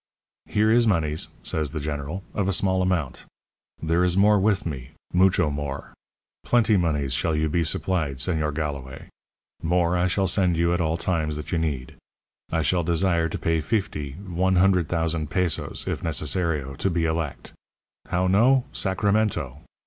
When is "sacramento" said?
18.73-19.59